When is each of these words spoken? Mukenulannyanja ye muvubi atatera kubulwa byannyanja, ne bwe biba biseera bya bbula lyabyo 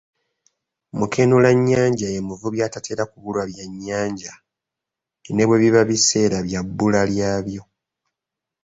Mukenulannyanja 0.97 2.07
ye 2.13 2.19
muvubi 2.27 2.59
atatera 2.67 3.03
kubulwa 3.11 3.43
byannyanja, 3.49 4.33
ne 5.33 5.43
bwe 5.47 5.61
biba 5.61 5.81
biseera 5.89 6.37
bya 6.47 6.61
bbula 6.65 7.01
lyabyo 7.11 7.63